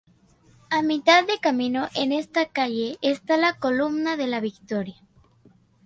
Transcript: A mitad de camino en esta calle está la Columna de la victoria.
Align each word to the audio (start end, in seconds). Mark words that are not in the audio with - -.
A 0.71 0.81
mitad 0.81 1.27
de 1.27 1.37
camino 1.37 1.87
en 1.93 2.11
esta 2.11 2.47
calle 2.47 2.97
está 3.03 3.37
la 3.37 3.53
Columna 3.59 4.17
de 4.17 4.25
la 4.25 4.39
victoria. 4.39 4.95